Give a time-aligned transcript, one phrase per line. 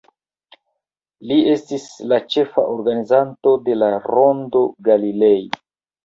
[1.31, 5.45] Li estis la ĉefa organizanto de la Rondo Galilei.